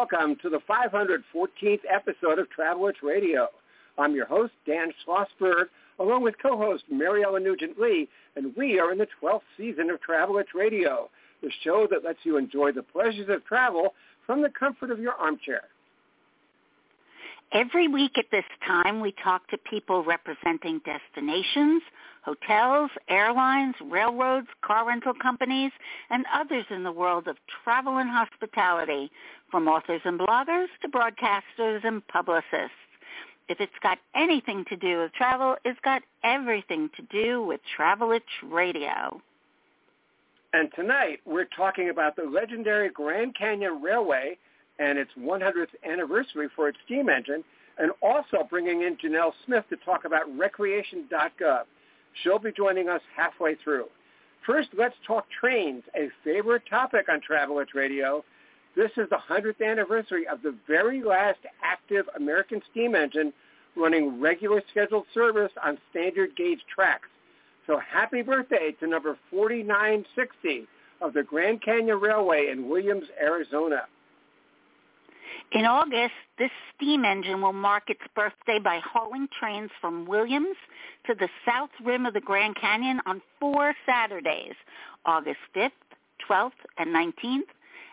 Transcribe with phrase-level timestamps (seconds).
[0.00, 3.48] welcome to the 514th episode of Travel Itch Radio.
[3.98, 5.66] I'm your host, Dan Schlossberg,
[5.98, 10.54] along with co-host Maryellen Nugent-Lee, and we are in the 12th season of Travel Itch
[10.54, 11.10] Radio,
[11.42, 13.92] the show that lets you enjoy the pleasures of travel
[14.24, 15.64] from the comfort of your armchair.
[17.52, 21.82] Every week at this time, we talk to people representing destinations,
[22.22, 25.72] hotels, airlines, railroads, car rental companies,
[26.10, 29.10] and others in the world of travel and hospitality,
[29.50, 32.70] from authors and bloggers to broadcasters and publicists.
[33.48, 38.12] If it's got anything to do with travel, it's got everything to do with Travel
[38.12, 39.20] Itch Radio.
[40.52, 44.38] And tonight, we're talking about the legendary Grand Canyon Railway
[44.80, 47.44] and its 100th anniversary for its steam engine,
[47.78, 51.62] and also bringing in Janelle Smith to talk about recreation.gov.
[52.22, 53.86] She'll be joining us halfway through.
[54.46, 58.24] First, let's talk trains, a favorite topic on Travel Itch Radio.
[58.74, 63.32] This is the 100th anniversary of the very last active American steam engine
[63.76, 67.08] running regular scheduled service on standard gauge tracks.
[67.66, 70.66] So happy birthday to number 4960
[71.00, 73.82] of the Grand Canyon Railway in Williams, Arizona.
[75.52, 80.56] In August, this steam engine will mark its birthday by hauling trains from Williams
[81.06, 84.54] to the south rim of the Grand Canyon on four Saturdays,
[85.04, 85.70] August 5th,
[86.28, 87.48] 12th, and 19th,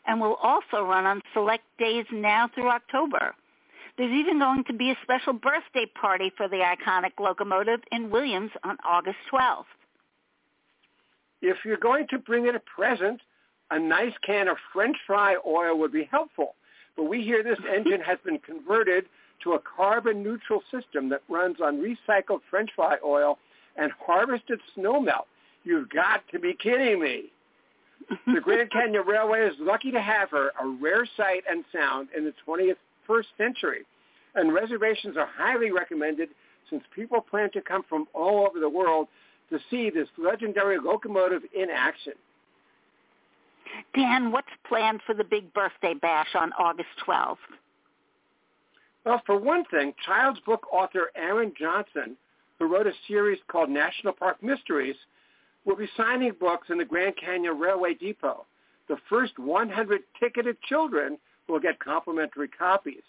[0.05, 3.33] and will also run on select days now through October.
[3.97, 8.51] There's even going to be a special birthday party for the iconic locomotive in Williams
[8.63, 9.65] on August 12th.
[11.41, 13.21] If you're going to bring it a present,
[13.71, 16.55] a nice can of French fry oil would be helpful.
[16.97, 19.05] But we hear this engine has been converted
[19.43, 23.37] to a carbon neutral system that runs on recycled French fry oil
[23.77, 25.27] and harvested snow melt.
[25.63, 27.25] You've got to be kidding me.
[28.25, 32.25] the Grand Canyon Railway is lucky to have her, a rare sight and sound in
[32.25, 33.85] the 21st century.
[34.33, 36.29] And reservations are highly recommended
[36.69, 39.07] since people plan to come from all over the world
[39.49, 42.13] to see this legendary locomotive in action.
[43.95, 47.37] Dan, what's planned for the big birthday bash on August 12th?
[49.05, 52.17] Well, for one thing, child's book author Aaron Johnson,
[52.59, 54.95] who wrote a series called National Park Mysteries,
[55.65, 58.45] will be signing books in the Grand Canyon Railway Depot.
[58.87, 61.17] The first 100 ticketed children
[61.47, 63.03] will get complimentary copies.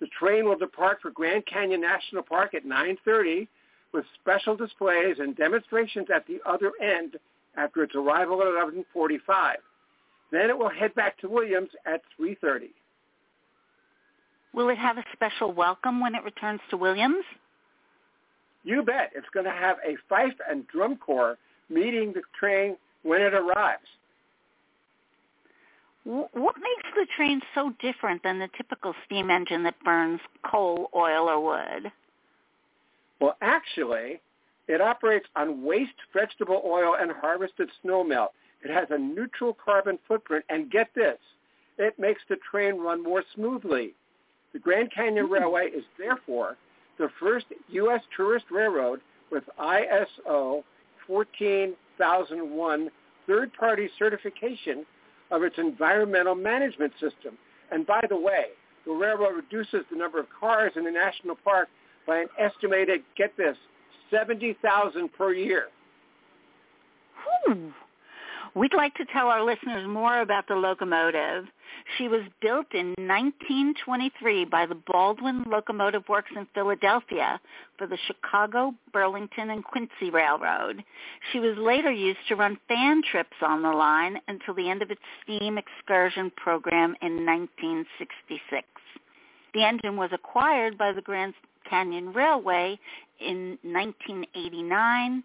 [0.00, 3.48] The train will depart for Grand Canyon National Park at 9.30
[3.92, 7.16] with special displays and demonstrations at the other end
[7.56, 9.58] after its arrival at 1145.
[10.34, 12.70] Then it will head back to Williams at 3.30.
[14.52, 17.24] Will it have a special welcome when it returns to Williams?
[18.64, 19.12] You bet.
[19.14, 21.38] It's going to have a fife and drum corps
[21.70, 23.86] meeting the train when it arrives.
[26.02, 31.28] What makes the train so different than the typical steam engine that burns coal, oil,
[31.28, 31.92] or wood?
[33.20, 34.20] Well, actually,
[34.66, 38.32] it operates on waste vegetable oil and harvested snow melt.
[38.64, 41.18] It has a neutral carbon footprint, and get this,
[41.78, 43.94] it makes the train run more smoothly.
[44.52, 45.34] The Grand Canyon mm-hmm.
[45.34, 46.56] Railway is therefore
[46.98, 48.00] the first U.S.
[48.16, 50.62] tourist railroad with ISO
[51.06, 52.90] 14001
[53.26, 54.86] third-party certification
[55.30, 57.36] of its environmental management system.
[57.72, 58.46] And by the way,
[58.86, 61.68] the railroad reduces the number of cars in the national park
[62.06, 63.56] by an estimated, get this,
[64.10, 65.64] 70,000 per year.
[67.46, 67.68] Hmm.
[68.54, 71.46] We'd like to tell our listeners more about the locomotive.
[71.98, 77.40] She was built in 1923 by the Baldwin Locomotive Works in Philadelphia
[77.76, 80.84] for the Chicago, Burlington, and Quincy Railroad.
[81.32, 84.92] She was later used to run fan trips on the line until the end of
[84.92, 88.66] its steam excursion program in 1966.
[89.52, 91.34] The engine was acquired by the Grand
[91.68, 92.78] Canyon Railway
[93.20, 95.24] in 1989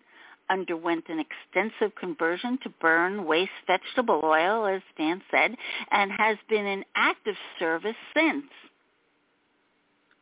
[0.50, 5.56] underwent an extensive conversion to burn waste vegetable oil, as Dan said,
[5.92, 8.46] and has been in active service since.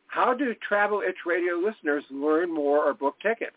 [0.08, 3.54] How do Travel Itch Radio listeners learn more or book tickets?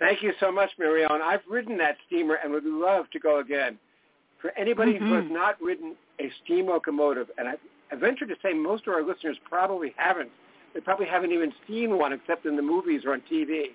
[0.00, 1.20] Thank you so much, Maryellen.
[1.20, 3.78] I've ridden that steamer and would love to go again.
[4.40, 5.06] For anybody mm-hmm.
[5.06, 5.34] who has mm-hmm.
[5.34, 7.54] not ridden a steam locomotive, and I,
[7.92, 10.30] I venture to say most of our listeners probably haven't.
[10.72, 13.66] They probably haven't even seen one except in the movies or on TV.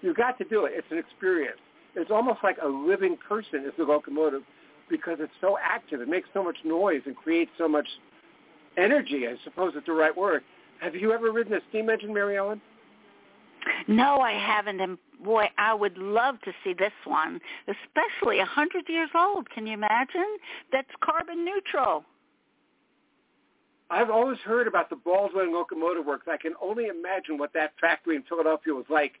[0.00, 0.72] You've got to do it.
[0.74, 1.60] It's an experience.
[1.94, 4.42] It's almost like a living person is the locomotive.
[4.90, 6.00] because it's so active.
[6.00, 7.86] It makes so much noise and creates so much
[8.76, 10.42] energy, I suppose is the right word.
[10.80, 12.60] Have you ever ridden a steam engine, Maryellen?
[13.88, 14.80] No, I haven't.
[14.80, 19.50] And boy, I would love to see this one, especially a hundred years old.
[19.50, 20.36] Can you imagine?
[20.70, 22.04] That's carbon neutral.
[23.90, 26.26] I've always heard about the Baldwin Locomotive Works.
[26.26, 29.12] I can only imagine what that factory in Philadelphia was like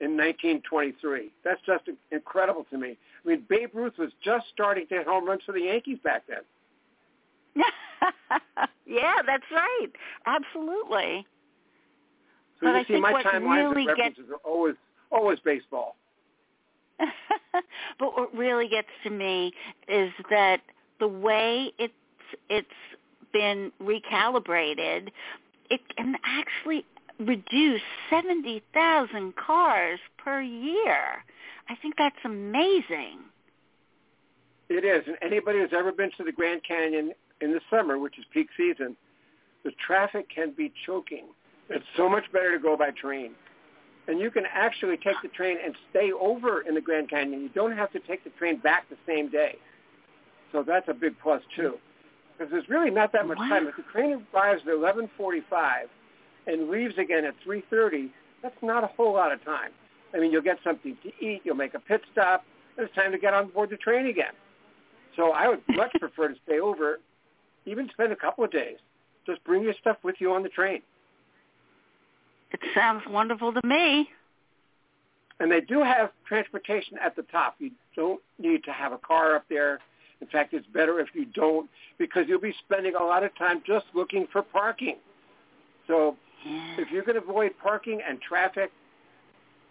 [0.00, 1.32] in 1923.
[1.44, 2.96] That's just incredible to me.
[3.24, 6.22] I mean, Babe Ruth was just starting to hit home runs for the Yankees back
[6.28, 6.38] then.
[8.86, 9.88] yeah, that's right.
[10.26, 11.26] Absolutely.
[12.62, 14.30] So but you I see, think my timelines really and references gets...
[14.30, 14.74] are always
[15.10, 15.96] always baseball.
[17.98, 19.52] but what really gets to me
[19.88, 20.60] is that
[21.00, 21.92] the way it's
[22.48, 22.68] it's
[23.32, 25.10] been recalibrated,
[25.70, 26.84] it can actually
[27.18, 27.80] reduce
[28.10, 31.24] 70,000 cars per year.
[31.68, 33.18] I think that's amazing.
[34.68, 38.18] It is, and anybody who's ever been to the Grand Canyon in the summer, which
[38.18, 38.96] is peak season,
[39.64, 41.26] the traffic can be choking.
[41.72, 43.32] It's so much better to go by train.
[44.08, 47.40] And you can actually take the train and stay over in the Grand Canyon.
[47.40, 49.56] You don't have to take the train back the same day.
[50.50, 51.78] So that's a big plus too.
[52.36, 53.48] Because there's really not that much Wow.
[53.48, 53.68] time.
[53.68, 55.88] If the train arrives at 11:45
[56.46, 58.10] and leaves again at 3:30,
[58.42, 59.72] that's not a whole lot of time.
[60.12, 62.44] I mean, you'll get something to eat, you'll make a pit stop,
[62.76, 64.34] and it's time to get on board the train again.
[65.16, 67.00] So I would much prefer to stay over,
[67.64, 68.78] even spend a couple of days.
[69.24, 70.82] Just bring your stuff with you on the train.
[72.52, 74.08] It sounds wonderful to me.
[75.40, 77.56] And they do have transportation at the top.
[77.58, 79.80] You don't need to have a car up there.
[80.20, 81.68] In fact, it's better if you don't
[81.98, 84.96] because you'll be spending a lot of time just looking for parking.
[85.88, 86.76] So Yeah.
[86.78, 88.70] if you can avoid parking and traffic,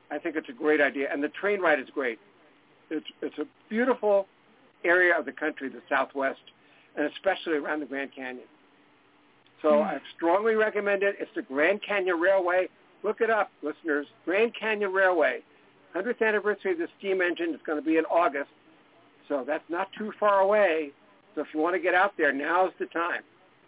[0.10, 1.12] I think it's a great idea.
[1.12, 2.20] And the train ride is great.
[2.90, 4.28] It's, it's a beautiful
[4.84, 6.42] area of the country, the Southwest,
[6.98, 8.48] and especially around the Grand Canyon.
[9.62, 9.82] So.
[9.82, 11.16] I strongly recommend it.
[11.20, 12.68] It's the Grand Canyon Railway.
[13.04, 14.08] Look it up, listeners.
[14.26, 15.42] Grand Canyon Railway.
[15.96, 18.50] 100th anniversary of the steam engine is going to be in August.
[19.28, 20.92] So that's not too far away.
[21.36, 23.22] So if you want to get out there, now's the time.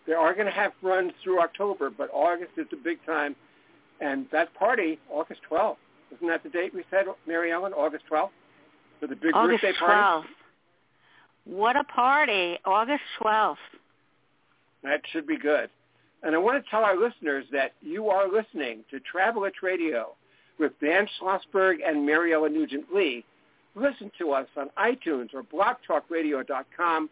[0.05, 3.35] They are going to have runs through October, but August is the big time.
[4.01, 5.77] And that party, August 12th.
[6.15, 7.71] Isn't that the date we said, Maryellen?
[7.71, 8.29] August 12th?
[8.99, 10.27] For the big August birthday party?
[10.27, 10.31] 12th.
[11.45, 12.57] What a party.
[12.65, 13.55] August 12th.
[14.83, 15.69] That should be good.
[16.23, 20.15] And I want to tell our listeners that you are listening to Travel Itch Radio
[20.57, 23.25] with Dan Schlossberg and Maryellen Nugent Lee.
[23.75, 27.09] Listen to us on iTunes or blogtalkradio.com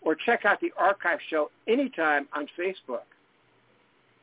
[0.00, 3.06] or check out the archive show anytime on Facebook.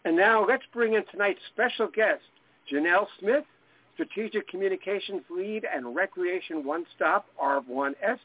[0.05, 2.23] And now let's bring in tonight's special guest,
[2.71, 3.45] Janelle Smith,
[3.93, 8.19] Strategic Communications Lead and Recreation One Stop, R1S,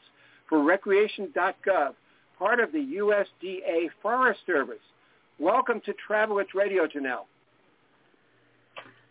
[0.47, 1.93] for recreation.gov,
[2.39, 4.79] part of the USDA Forest Service.
[5.39, 7.25] Welcome to Travel Itch Radio, Janelle.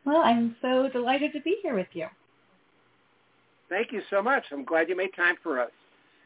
[0.04, 2.06] Well, I'm so delighted to be here with you.
[3.70, 4.44] Thank you so much.
[4.52, 5.70] I'm glad you made time for us.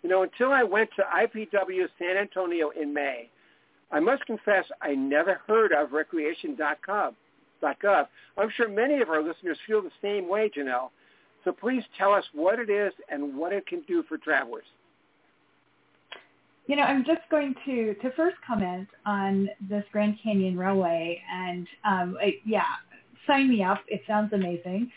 [0.03, 3.29] You know, until I went to IPW San Antonio in May,
[3.93, 7.15] I must confess I never heard of recreation.gov.
[7.62, 8.07] .gov.
[8.37, 10.91] I'm sure many of our listeners feel the same way, Janelle.
[11.45, 14.65] So please tell us what it is and what it can do for travelers.
[16.66, 21.66] You know, I'm just going to to first comment on this Grand Canyon Railway, and
[21.85, 22.64] um, I, yeah,
[23.26, 23.83] sign me up.
[23.88, 24.90] It sounds amazing,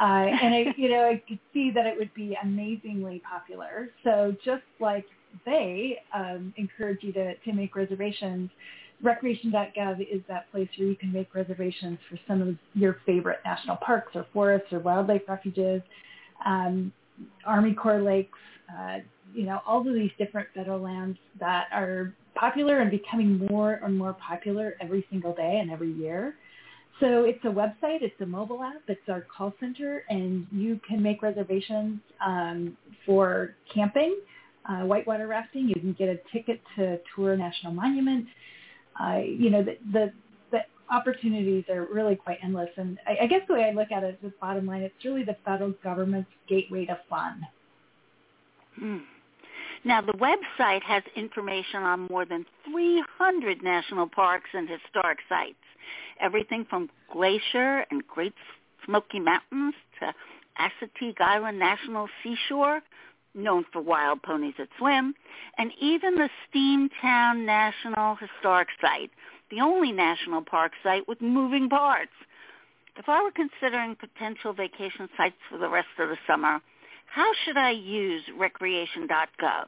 [0.00, 3.90] uh, and I, you know, I could see that it would be amazingly popular.
[4.02, 5.06] So just like
[5.46, 8.50] they um, encourage you to to make reservations,
[9.02, 13.76] Recreation.gov is that place where you can make reservations for some of your favorite national
[13.76, 15.82] parks or forests or wildlife refuges,
[16.46, 16.92] um,
[17.44, 18.38] Army Corps lakes.
[18.70, 18.98] Uh,
[19.34, 23.96] you know, all of these different federal lands that are popular and becoming more and
[23.96, 26.34] more popular every single day and every year.
[27.00, 31.02] So it's a website, it's a mobile app, it's our call center, and you can
[31.02, 34.20] make reservations um, for camping,
[34.68, 35.68] uh, whitewater rafting.
[35.68, 38.26] You can get a ticket to tour national monument.
[39.00, 40.12] Uh, you know, the, the
[40.52, 40.60] the
[40.90, 42.68] opportunities are really quite endless.
[42.76, 44.94] And I, I guess the way I look at it is, the bottom line, it's
[45.04, 47.46] really the federal government's gateway to fun.
[48.78, 48.98] Hmm.
[49.84, 55.56] Now, the website has information on more than 300 national parks and historic sites,
[56.20, 58.34] everything from Glacier and Great
[58.86, 60.14] Smoky Mountains to
[60.58, 62.80] Assateague Island National Seashore,
[63.34, 65.14] known for wild ponies that swim,
[65.58, 69.10] and even the Steamtown National Historic Site,
[69.50, 72.12] the only national park site with moving parts.
[72.96, 76.60] If I were considering potential vacation sites for the rest of the summer,
[77.14, 79.66] how should I use recreation.gov?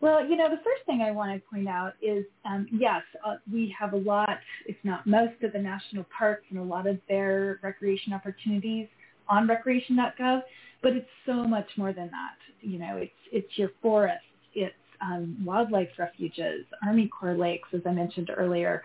[0.00, 3.36] Well, you know, the first thing I want to point out is, um, yes, uh,
[3.52, 6.98] we have a lot, if not most, of the national parks and a lot of
[7.08, 8.86] their recreation opportunities
[9.28, 10.42] on recreation.gov,
[10.80, 12.36] but it's so much more than that.
[12.60, 14.22] You know, it's it's your forests,
[14.54, 18.84] it's um, wildlife refuges, Army Corps lakes, as I mentioned earlier.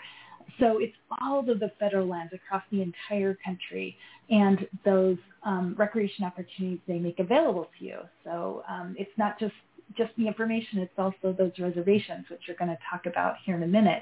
[0.59, 3.97] So it's all of the federal lands across the entire country
[4.29, 7.99] and those um, recreation opportunities they make available to you.
[8.23, 9.53] So um, it's not just
[9.97, 13.63] just the information, it's also those reservations, which we're going to talk about here in
[13.63, 14.01] a minute.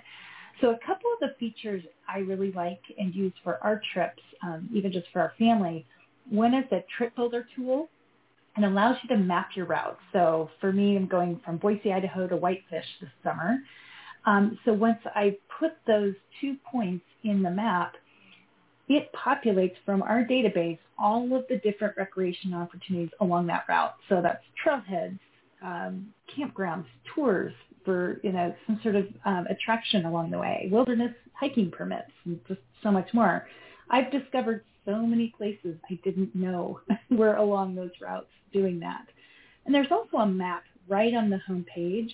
[0.61, 4.69] So a couple of the features I really like and use for our trips, um,
[4.73, 5.85] even just for our family,
[6.29, 7.89] one is a trip builder tool
[8.55, 9.97] and allows you to map your route.
[10.13, 13.57] So for me, I'm going from Boise, Idaho to Whitefish this summer.
[14.25, 17.95] Um, so once I put those two points in the map,
[18.87, 23.95] it populates from our database all of the different recreation opportunities along that route.
[24.09, 25.19] So that's trailheads,
[25.63, 26.85] um, campgrounds,
[27.15, 27.53] tours
[27.85, 32.39] for you know some sort of um, attraction along the way, wilderness hiking permits, and
[32.47, 33.47] just so much more.
[33.89, 36.79] I've discovered so many places I didn't know
[37.11, 39.05] were along those routes doing that.
[39.65, 42.13] And there's also a map right on the home page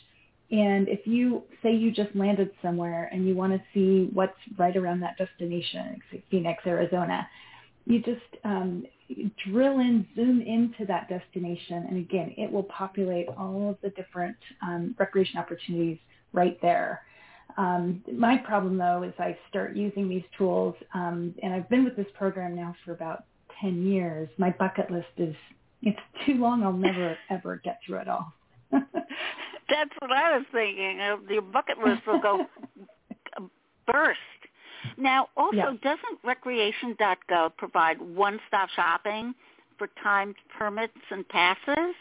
[0.50, 4.76] and if you say you just landed somewhere and you want to see what's right
[4.78, 6.00] around that destination,
[6.32, 7.28] Phoenix, Arizona,
[7.86, 8.86] you just um,
[9.50, 14.38] drill in, zoom into that destination, and again, it will populate all of the different
[14.62, 15.98] um, recreation opportunities
[16.34, 17.02] right there.
[17.58, 21.96] Um, my problem though is I start using these tools, um, and I've been with
[21.96, 23.24] this program now for about
[23.62, 24.30] 10 years.
[24.38, 25.36] My bucket list is,
[25.82, 26.64] it's too long.
[26.64, 28.34] I'll never ever get through it all.
[29.70, 30.98] That's what I was thinking.
[31.28, 32.46] The bucket list will go
[33.88, 34.20] burst.
[34.98, 35.74] Now, also, yeah.
[35.82, 39.34] doesn't recreation.gov provide one-stop shopping
[39.78, 41.96] for timed permits and passes?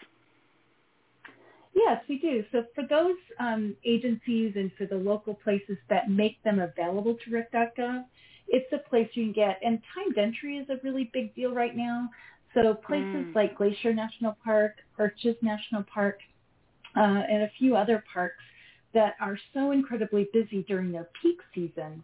[1.75, 2.42] Yes, we do.
[2.52, 7.30] So for those um, agencies and for the local places that make them available to
[7.30, 8.04] rec.gov,
[8.49, 11.76] it's a place you can get, and timed entry is a really big deal right
[11.76, 12.08] now.
[12.54, 13.35] So places mm.
[13.35, 16.20] like Glacier National Park, Arches National Park,
[16.97, 18.43] uh, and a few other parks
[18.95, 22.03] that are so incredibly busy during their peak seasons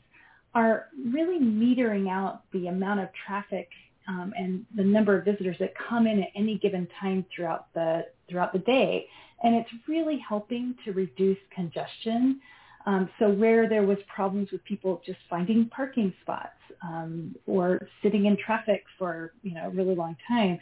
[0.55, 3.69] are really metering out the amount of traffic
[4.09, 8.07] um, and the number of visitors that come in at any given time throughout the
[8.29, 9.07] throughout the day,
[9.43, 12.41] and it's really helping to reduce congestion.
[12.85, 18.27] Um, so where there was problems with people just finding parking spots um, or sitting
[18.27, 20.59] in traffic for you know a really long time,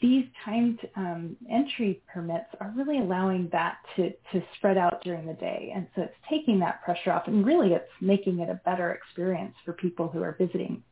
[0.00, 5.34] these timed um, entry permits are really allowing that to, to spread out during the
[5.34, 5.72] day.
[5.74, 9.54] And so it's taking that pressure off and really it's making it a better experience
[9.64, 10.82] for people who are visiting.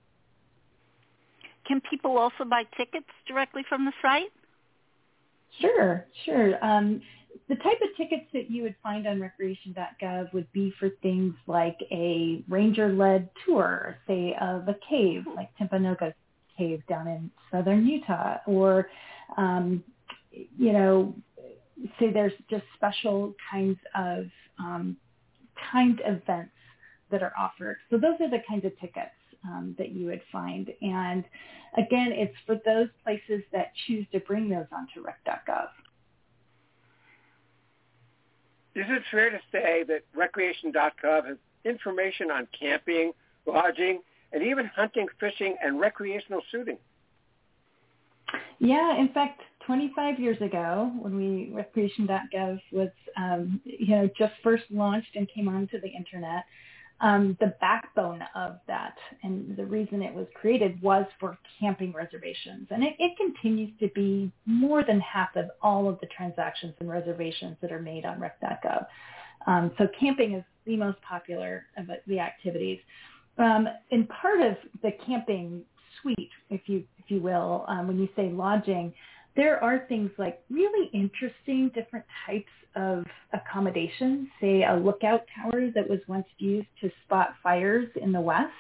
[1.67, 4.33] Can people also buy tickets directly from the site?
[5.61, 6.65] Sure, sure.
[6.65, 7.03] Um,
[7.49, 11.79] the type of tickets that you would find on recreation.gov would be for things like
[11.91, 16.15] a ranger-led tour, say of a cave like Timpanogos
[16.59, 18.89] cave down in southern Utah, or
[19.37, 19.83] um,
[20.31, 21.15] you know,
[21.99, 24.27] say there's just special kinds of
[24.59, 24.97] um,
[25.71, 26.53] timed events
[27.11, 27.77] that are offered.
[27.91, 30.71] So those are the kinds of tickets um, that you would find.
[30.83, 31.25] And
[31.77, 35.69] again, it's for those places that choose to bring those onto rec.gov.
[38.75, 43.13] Is it fair to say that recreation.gov has information on camping,
[43.47, 44.01] lodging,
[44.33, 46.79] and even hunting, fishing, and recreational shooting.
[48.59, 54.65] Yeah, in fact, 25 years ago, when we recreation.gov was, um, you know, just first
[54.71, 56.45] launched and came onto the internet,
[57.01, 62.67] um, the backbone of that and the reason it was created was for camping reservations.
[62.71, 66.91] And it, it continues to be more than half of all of the transactions and
[66.91, 68.87] reservations that are made on rec.gov.
[69.47, 72.81] Um, so camping is the most popular of the activities.
[73.39, 75.63] Um, and part of the camping
[76.01, 78.93] suite, if you if you will, um, when you say lodging,
[79.37, 84.29] there are things like really interesting different types of accommodations.
[84.41, 88.51] Say a lookout tower that was once used to spot fires in the west,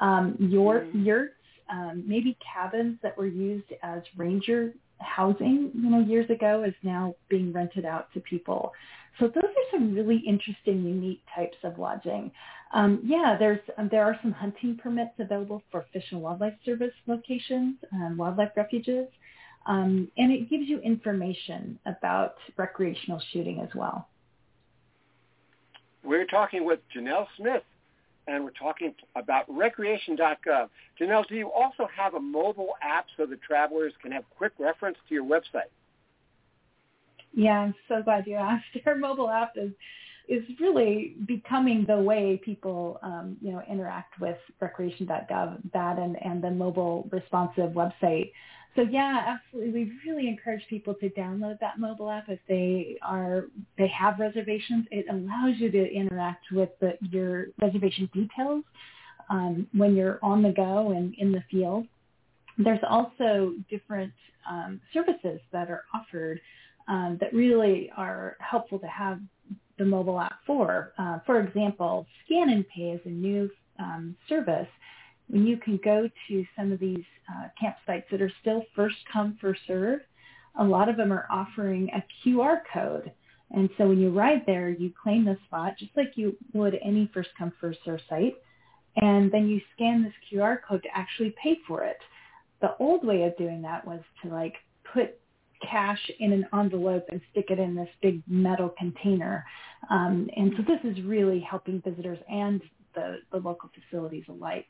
[0.00, 1.04] um, your mm.
[1.04, 1.34] yurts,
[1.70, 7.14] um, maybe cabins that were used as ranger housing, you know, years ago is now
[7.28, 8.72] being rented out to people.
[9.18, 12.30] So those are some really interesting, unique types of lodging.
[12.72, 16.92] Um, yeah, there's um, there are some hunting permits available for Fish and Wildlife Service
[17.06, 19.08] locations, um, wildlife refuges,
[19.66, 24.08] um, and it gives you information about recreational shooting as well.
[26.04, 27.62] We're talking with Janelle Smith,
[28.26, 30.68] and we're talking about recreation.gov.
[31.00, 34.98] Janelle, do you also have a mobile app so the travelers can have quick reference
[35.08, 35.70] to your website?
[37.32, 38.64] Yeah, I'm so glad you asked.
[38.86, 39.72] Our mobile app is
[40.28, 46.42] is really becoming the way people, um, you know, interact with recreation.gov, that and, and
[46.42, 48.30] the mobile responsive website.
[48.76, 49.72] So yeah, absolutely.
[49.72, 54.86] We really encourage people to download that mobile app if they are they have reservations.
[54.90, 58.62] It allows you to interact with the, your reservation details
[59.30, 61.86] um, when you're on the go and in the field.
[62.58, 64.12] There's also different
[64.48, 66.40] um, services that are offered
[66.88, 69.18] um, that really are helpful to have
[69.78, 70.92] the mobile app for.
[70.98, 74.68] Uh, for example, Scan and Pay is a new um, service
[75.28, 79.36] when you can go to some of these uh, campsites that are still first come,
[79.40, 80.00] first serve.
[80.58, 83.12] A lot of them are offering a QR code.
[83.50, 87.10] And so when you ride there, you claim the spot just like you would any
[87.14, 88.34] first come, first serve site.
[88.96, 91.98] And then you scan this QR code to actually pay for it.
[92.60, 94.54] The old way of doing that was to like
[94.92, 95.18] put
[95.60, 99.44] cash in an envelope and stick it in this big metal container.
[99.90, 102.60] Um, and so this is really helping visitors and
[102.94, 104.66] the, the local facilities alike.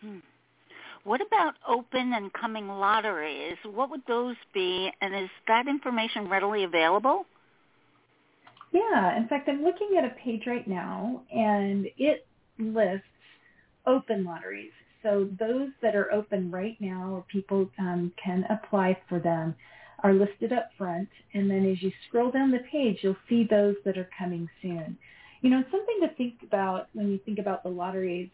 [0.00, 0.18] Hmm.
[1.04, 3.56] What about open and coming lotteries?
[3.64, 4.90] What would those be?
[5.00, 7.26] And is that information readily available?
[8.72, 12.26] Yeah, in fact, I'm looking at a page right now, and it
[12.58, 13.04] lists
[13.86, 14.72] open lotteries.
[15.02, 19.54] So those that are open right now or people um, can apply for them
[20.02, 21.08] are listed up front.
[21.34, 24.96] And then as you scroll down the page, you'll see those that are coming soon.
[25.40, 28.30] You know, something to think about when you think about the lotteries,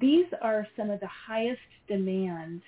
[0.00, 2.62] these are some of the highest demand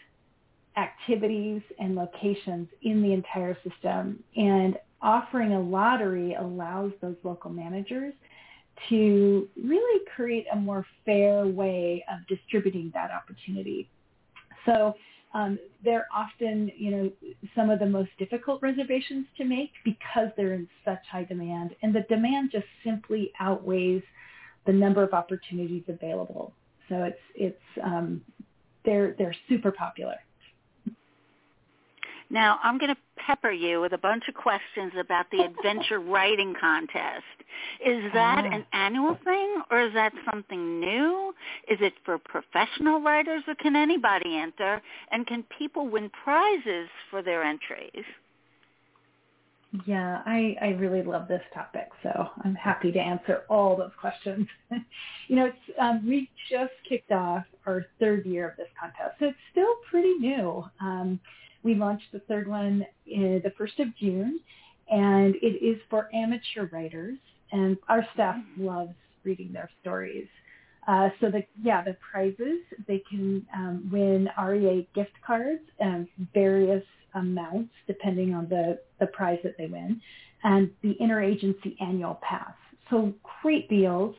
[0.76, 4.22] activities and locations in the entire system.
[4.36, 8.12] And offering a lottery allows those local managers
[8.88, 13.88] to really create a more fair way of distributing that opportunity.
[14.64, 14.94] So
[15.34, 17.12] um, they're often, you know,
[17.54, 21.94] some of the most difficult reservations to make because they're in such high demand, and
[21.94, 24.02] the demand just simply outweighs
[24.66, 26.52] the number of opportunities available.
[26.88, 28.22] So it's it's um,
[28.84, 30.16] they're they're super popular.
[32.28, 36.54] Now, I'm going to pepper you with a bunch of questions about the adventure writing
[36.60, 37.24] contest.
[37.84, 38.54] Is that ah.
[38.54, 41.34] an annual thing or is that something new?
[41.68, 44.82] Is it for professional writers or can anybody enter?
[45.10, 48.04] And can people win prizes for their entries?
[49.84, 54.46] Yeah, I, I really love this topic, so I'm happy to answer all those questions.
[55.28, 59.26] you know, it's um, we just kicked off our third year of this contest, so
[59.26, 60.64] it's still pretty new.
[60.80, 61.20] Um,
[61.66, 64.38] we launched the third one the 1st of June,
[64.88, 67.18] and it is for amateur writers,
[67.50, 70.28] and our staff loves reading their stories.
[70.86, 76.84] Uh, so the yeah the prizes they can um, win REI gift cards and various
[77.16, 80.00] amounts depending on the the prize that they win,
[80.44, 82.54] and the interagency annual pass.
[82.88, 84.14] So great deals.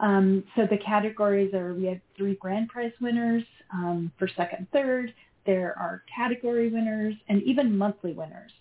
[0.00, 5.12] Um, so the categories are we have three grand prize winners um, for second, third,
[5.48, 8.52] there are category winners and even monthly winners.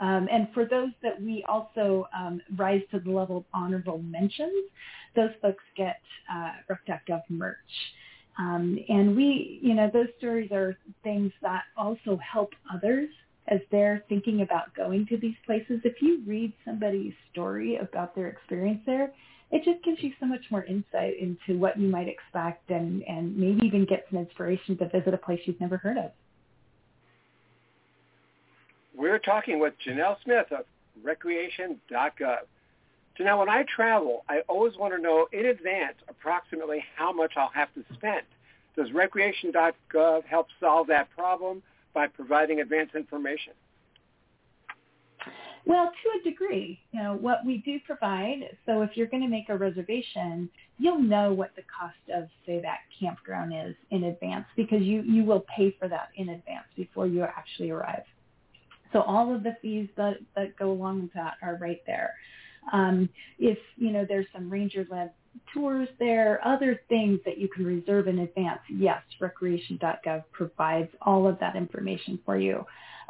[0.00, 4.70] Um, and for those that we also um, rise to the level of honorable mentions,
[5.16, 6.00] those folks get
[6.32, 7.56] uh, Rec.gov merch.
[8.38, 13.08] Um, and we, you know, those stories are things that also help others
[13.48, 15.80] as they're thinking about going to these places.
[15.82, 19.12] If you read somebody's story about their experience there,
[19.50, 23.36] it just gives you so much more insight into what you might expect and, and
[23.36, 26.10] maybe even get some inspiration to visit a place you've never heard of.
[28.96, 30.64] We're talking with Janelle Smith of
[31.02, 32.38] recreation.gov.
[33.18, 37.50] Janelle, when I travel, I always want to know in advance approximately how much I'll
[37.50, 38.26] have to spend.
[38.74, 41.62] Does recreation.gov help solve that problem
[41.94, 43.52] by providing advance information?
[45.66, 49.28] Well, to a degree, you know, what we do provide, so if you're going to
[49.28, 50.48] make a reservation,
[50.78, 55.24] you'll know what the cost of, say, that campground is in advance because you, you
[55.24, 58.04] will pay for that in advance before you actually arrive.
[58.92, 62.14] So all of the fees that, that go along with that are right there.
[62.72, 63.08] Um,
[63.40, 65.10] if, you know, there's some ranger-led
[65.52, 71.40] tours there, other things that you can reserve in advance, yes, recreation.gov provides all of
[71.40, 72.64] that information for you.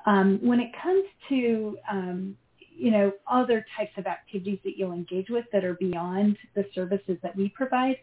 [0.07, 2.37] Um, when it comes to um,
[2.77, 7.17] you know, other types of activities that you'll engage with that are beyond the services
[7.23, 7.97] that we provide,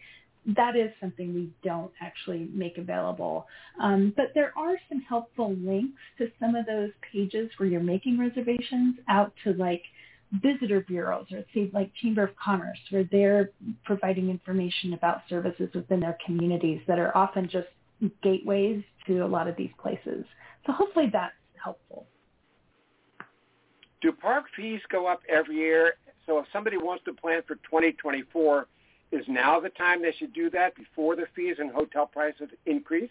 [0.45, 3.47] that is something we don't actually make available.
[3.79, 8.19] Um, but there are some helpful links to some of those pages where you're making
[8.19, 9.83] reservations out to like
[10.41, 13.51] visitor bureaus or say like Chamber of Commerce where they're
[13.85, 17.67] providing information about services within their communities that are often just
[18.21, 20.25] gateways to a lot of these places.
[20.65, 21.33] So hopefully that's
[21.63, 22.07] helpful.
[24.03, 25.93] Do park fees go up every year?
[26.25, 28.67] So if somebody wants to plan for 2024,
[29.13, 33.09] is now the time they should do that before the fees and hotel prices increase?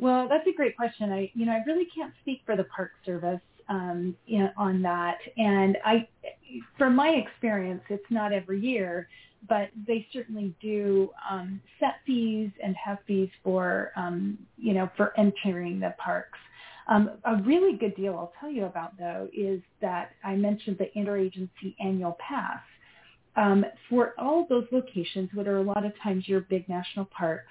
[0.00, 1.12] Well, that's a great question.
[1.12, 4.16] I, you know, I really can't speak for the Park Service um,
[4.56, 6.08] on that, and I,
[6.76, 9.08] from my experience, it's not every year,
[9.48, 15.18] but they certainly do um, set fees and have fees for, um, you know, for
[15.18, 16.38] entering the parks.
[16.88, 20.90] Um, a really good deal I'll tell you about though is that I mentioned the
[20.98, 22.60] interagency annual pass.
[23.36, 27.50] Um, for all those locations, what are a lot of times your big national parks,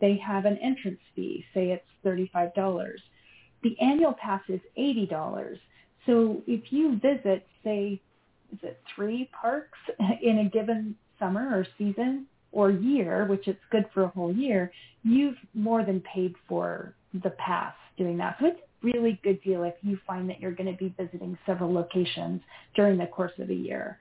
[0.00, 1.44] they have an entrance fee.
[1.54, 2.52] Say it's $35.
[3.62, 5.58] The annual pass is $80.
[6.06, 8.00] So if you visit, say,
[8.52, 9.78] is it three parks
[10.22, 14.70] in a given summer or season or year, which it's good for a whole year,
[15.04, 18.36] you've more than paid for the pass doing that.
[18.40, 21.72] So it's really good deal if you find that you're going to be visiting several
[21.72, 22.40] locations
[22.74, 23.98] during the course of a year.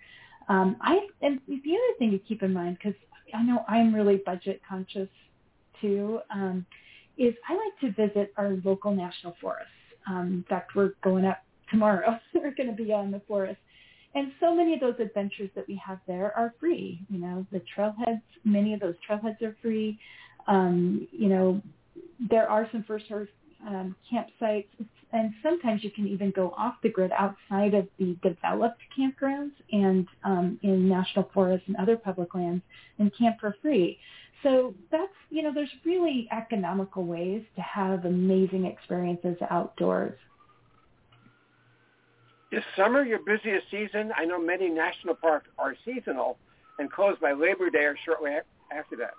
[0.49, 2.99] Um, I and the other thing to keep in mind because
[3.33, 5.09] I know I'm really budget conscious
[5.79, 6.65] too um,
[7.17, 9.71] is I like to visit our local national forests.
[10.07, 12.19] Um, in fact, we're going up tomorrow.
[12.33, 13.59] we're going to be on the forest.
[14.13, 16.99] And so many of those adventures that we have there are free.
[17.09, 19.97] You know, the trailheads, many of those trailheads are free.
[20.47, 21.61] Um, you know,
[22.29, 23.05] there are some first
[23.67, 24.67] um, campsites,
[25.13, 30.07] and sometimes you can even go off the grid outside of the developed campgrounds and
[30.23, 32.63] um, in national forests and other public lands
[32.97, 33.99] and camp for free.
[34.43, 40.17] So that's, you know, there's really economical ways to have amazing experiences outdoors.
[42.51, 44.11] Is summer your busiest season?
[44.15, 46.37] I know many national parks are seasonal
[46.79, 48.31] and closed by Labor Day or shortly
[48.71, 49.13] after that.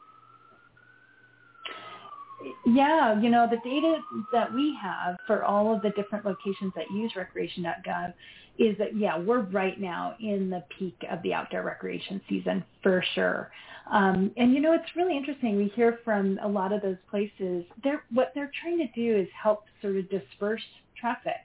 [2.67, 3.99] Yeah, you know, the data
[4.33, 8.15] that we have for all of the different locations that use recreation.gov
[8.59, 13.05] is that, yeah, we're right now in the peak of the outdoor recreation season for
[13.15, 13.51] sure.
[13.91, 15.57] Um, and, you know, it's really interesting.
[15.57, 19.29] We hear from a lot of those places, they're, what they're trying to do is
[19.41, 20.63] help sort of disperse
[21.01, 21.41] traffic.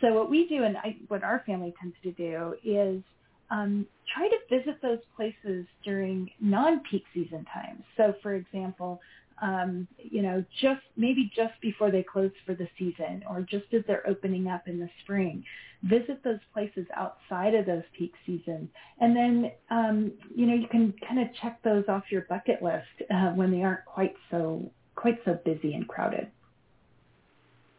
[0.00, 3.02] So what we do and I, what our family tends to do is
[3.50, 7.82] um, try to visit those places during non-peak season times.
[7.96, 9.00] So for example,
[9.40, 13.82] um, you know, just maybe just before they close for the season or just as
[13.86, 15.44] they're opening up in the spring.
[15.82, 18.68] Visit those places outside of those peak seasons.
[19.00, 23.10] And then, um, you know, you can kind of check those off your bucket list
[23.10, 26.30] uh, when they aren't quite so, quite so busy and crowded.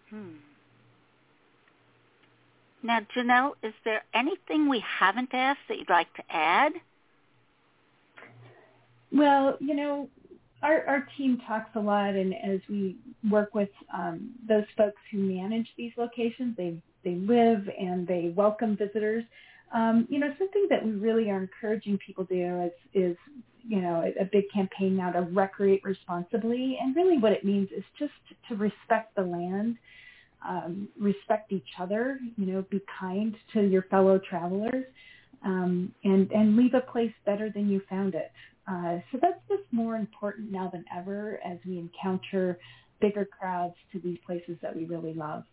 [0.09, 0.37] Hmm.
[2.83, 6.73] Now, Janelle, is there anything we haven't asked that you'd like to add?
[9.11, 10.09] Well, you know,
[10.63, 12.97] our, our team talks a lot, and as we
[13.29, 18.77] work with um, those folks who manage these locations, they they live and they welcome
[18.77, 19.23] visitors.
[19.73, 23.17] Um, you know, something that we really are encouraging people to do is, is
[23.67, 26.77] you know, a, a big campaign now to recreate responsibly.
[26.81, 28.13] And really what it means is just
[28.49, 29.77] to respect the land,
[30.47, 34.85] um, respect each other, you know, be kind to your fellow travelers,
[35.43, 38.31] um, and, and leave a place better than you found it.
[38.67, 42.59] Uh, so that's just more important now than ever as we encounter
[42.99, 45.43] bigger crowds to these places that we really love.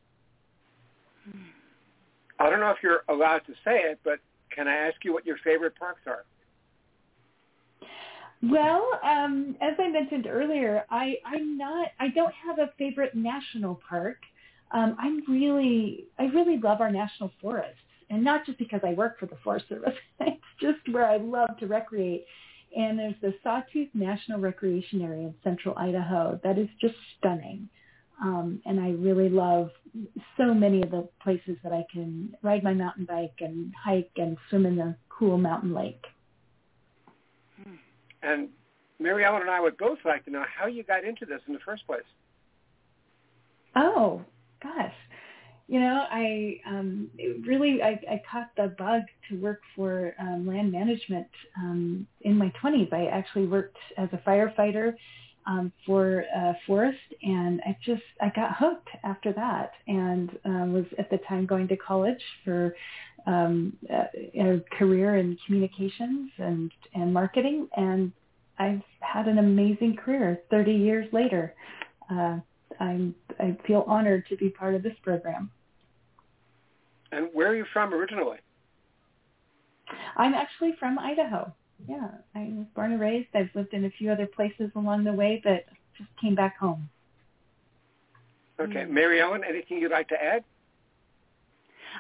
[2.39, 4.21] I don't know if you're allowed to say it, but
[4.55, 6.25] can I ask you what your favorite parks are?
[8.43, 11.89] Well, um, as I mentioned earlier, I, I'm not.
[11.99, 14.19] I don't have a favorite national park.
[14.71, 19.19] Um, I'm really, I really love our national forests, and not just because I work
[19.19, 19.95] for the Forest Service.
[20.21, 22.27] it's just where I love to recreate.
[22.77, 27.69] And there's the Sawtooth National Recreation Area in central Idaho that is just stunning.
[28.23, 29.71] Um, and I really love
[30.37, 34.37] so many of the places that I can ride my mountain bike and hike and
[34.51, 36.05] swim in the cool mountain lake.
[38.23, 38.49] And
[39.01, 41.61] Maryellen and I would both like to know how you got into this in the
[41.61, 42.03] first place.
[43.77, 44.25] Oh,
[44.63, 44.95] gosh
[45.69, 47.11] you know, I um,
[47.47, 51.29] really I, I caught the bug to work for um, land management
[51.59, 52.91] um, in my 20s.
[52.91, 54.95] I actually worked as a firefighter
[55.47, 60.87] um, for a forest, and I just I got hooked after that, and um, was
[60.99, 62.75] at the time going to college for
[63.27, 68.11] um, a, a career in communications and and marketing, and
[68.59, 71.55] I've had an amazing career 30 years later.
[72.11, 72.39] Uh,
[72.81, 75.51] I'm I feel honored to be part of this program.
[77.13, 78.39] And where are you from originally?
[80.17, 81.53] I'm actually from Idaho.
[81.89, 83.29] Yeah, I was born and raised.
[83.35, 85.65] I've lived in a few other places along the way, but
[85.97, 86.89] just came back home.
[88.61, 90.45] Okay, Maryellen, anything you'd like to add?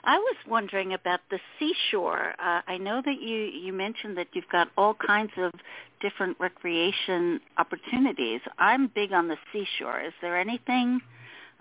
[0.05, 2.35] I was wondering about the seashore.
[2.38, 5.53] Uh, I know that you you mentioned that you've got all kinds of
[6.01, 8.40] different recreation opportunities.
[8.59, 10.01] I'm big on the seashore.
[10.01, 11.01] Is there anything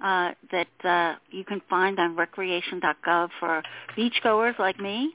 [0.04, 3.64] uh, that uh, you can find on recreation.gov for
[3.98, 5.14] beachgoers like me?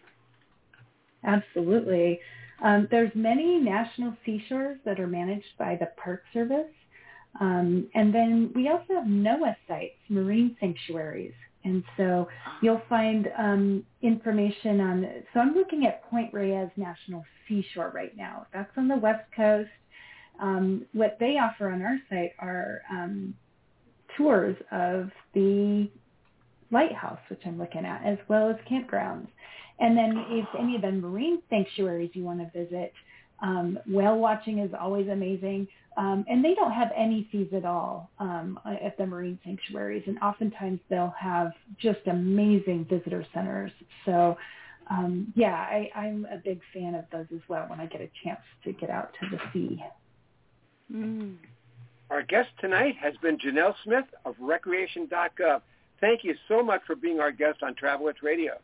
[1.24, 2.20] Absolutely.
[2.62, 6.70] Um, there's many national seashores that are managed by the Park Service.
[7.40, 11.32] Um, and then we also have NOAA sites, marine sanctuaries.
[11.64, 12.28] And so
[12.60, 18.46] you'll find um, information on, so I'm looking at Point Reyes National Seashore right now.
[18.52, 19.70] That's on the West Coast.
[20.40, 23.34] Um, what they offer on our site are um,
[24.16, 25.88] tours of the
[26.70, 29.28] lighthouse, which I'm looking at, as well as campgrounds.
[29.78, 32.92] And then if any of the marine sanctuaries you want to visit,
[33.42, 35.66] um, whale watching is always amazing.
[35.96, 40.04] Um, and they don't have any fees at all um, at the marine sanctuaries.
[40.06, 43.72] And oftentimes they'll have just amazing visitor centers.
[44.06, 44.36] So
[44.90, 48.10] um, yeah, I, I'm a big fan of those as well when I get a
[48.24, 49.82] chance to get out to the sea.
[50.92, 51.36] Mm.
[52.12, 55.62] Our guest tonight has been Janelle Smith of Recreation.gov.
[55.98, 58.58] Thank you so much for being our guest on Travel Itch Radio.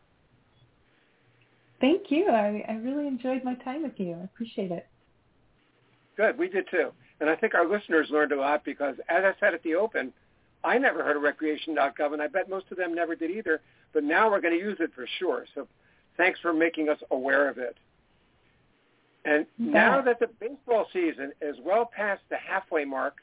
[1.81, 2.27] Thank you.
[2.27, 4.15] I, I really enjoyed my time with you.
[4.21, 4.85] I appreciate it.
[6.15, 6.37] Good.
[6.37, 6.91] We did too.
[7.21, 10.13] And I think our listeners learned a lot because, as I said at the open,
[10.63, 13.61] I never heard of recreation.gov, and I bet most of them never did either.
[13.93, 15.45] But now we're going to use it for sure.
[15.55, 15.67] So
[16.17, 17.77] thanks for making us aware of it.
[19.25, 23.15] And now that the baseball season is well past the halfway mark,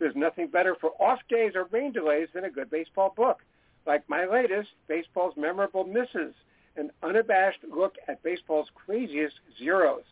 [0.00, 3.40] there's nothing better for off days or rain delays than a good baseball book,
[3.86, 6.34] like my latest, Baseball's Memorable Misses,
[6.76, 10.02] an unabashed look at baseball's craziest zeros.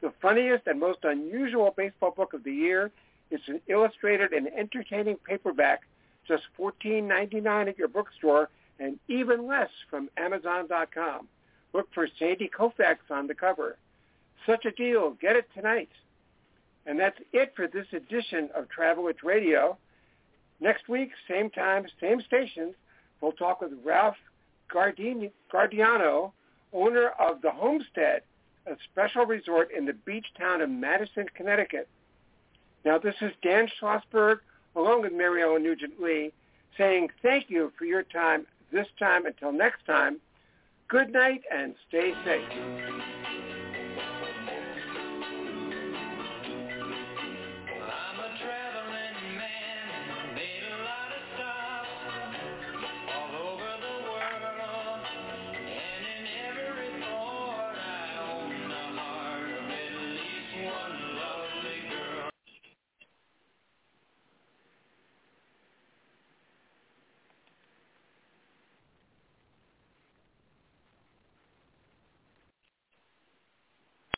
[0.00, 2.90] The funniest and most unusual baseball book of the year
[3.30, 5.82] is an illustrated and entertaining paperback,
[6.26, 11.28] just $14.99 at your bookstore and even less from Amazon.com.
[11.72, 13.76] Look for Sandy Koufax on the cover.
[14.46, 15.10] Such a deal.
[15.20, 15.90] Get it tonight.
[16.86, 19.76] And that's it for this edition of Travel Itch Radio.
[20.60, 22.74] Next week, same time, same stations,
[23.20, 24.16] we'll talk with Ralph
[24.72, 26.32] Guardiano,
[26.72, 28.22] owner of the Homestead,
[28.66, 31.88] a special resort in the beach town of Madison, Connecticut.
[32.84, 34.38] Now, this is Dan Schlossberg,
[34.76, 36.32] along with Maryellen Nugent Lee,
[36.78, 39.26] saying thank you for your time this time.
[39.26, 40.18] Until next time,
[40.88, 43.25] good night and stay safe.